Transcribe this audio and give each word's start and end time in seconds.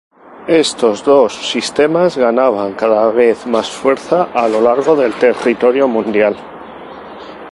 Estos 0.65 0.97
dos 1.09 1.31
sistemas 1.51 2.11
ganaban 2.25 2.69
cada 2.73 3.05
vez 3.19 3.45
más 3.45 3.69
fuerza 3.69 4.29
a 4.33 4.47
lo 4.47 4.59
largo 4.59 4.95
del 4.95 5.13
territorio 5.13 5.87
mundial. 5.87 6.35